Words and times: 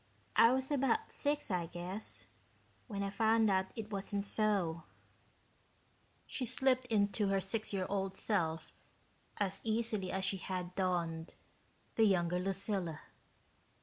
I 0.35 0.51
was 0.51 0.71
about 0.71 1.11
six, 1.11 1.51
I 1.51 1.67
guess, 1.67 2.25
when 2.87 3.03
I 3.03 3.11
found 3.11 3.51
out 3.51 3.67
it 3.75 3.91
wasn't 3.91 4.23
so." 4.23 4.81
She 6.25 6.43
slipped 6.43 6.87
into 6.87 7.27
her 7.27 7.39
six 7.39 7.71
year 7.71 7.85
old 7.87 8.15
self 8.17 8.73
as 9.37 9.61
easily 9.63 10.11
as 10.11 10.25
she 10.25 10.37
had 10.37 10.73
donned 10.73 11.35
the 11.93 12.05
younger 12.05 12.39
Lucilla. 12.39 13.01